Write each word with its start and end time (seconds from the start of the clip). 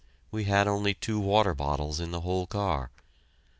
We 0.31 0.45
had 0.45 0.67
only 0.67 0.95
two 0.95 1.19
water 1.19 1.53
bottles 1.53 1.99
in 1.99 2.09
the 2.09 2.21
whole 2.21 2.47
car. 2.47 2.89